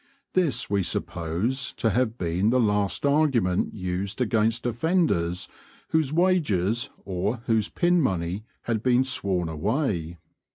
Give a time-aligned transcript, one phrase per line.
[0.33, 5.47] This we suppose to have been the last argument used against offenders
[5.89, 10.17] whose wages or whose pin money had been sworn away.